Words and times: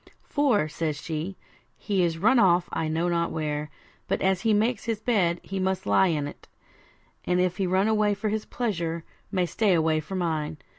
'For,' 0.23 0.67
says 0.67 0.99
she, 0.99 1.37
'he 1.77 2.01
is 2.03 2.17
run 2.17 2.39
off 2.39 2.67
I 2.73 2.87
know 2.87 3.07
not 3.07 3.29
where, 3.29 3.69
but 4.07 4.19
as 4.23 4.41
he 4.41 4.51
makes 4.51 4.85
his 4.85 4.99
bed, 4.99 5.39
must 5.53 5.83
he 5.83 5.89
lie 5.91 6.09
on't; 6.13 6.47
and 7.23 7.39
if 7.39 7.57
he 7.57 7.67
run 7.67 7.87
away 7.87 8.15
for 8.15 8.29
his 8.29 8.45
pleasure, 8.45 9.03
may 9.31 9.45
stay 9.45 9.75
away 9.75 9.99
for 9.99 10.15
mine. 10.15 10.57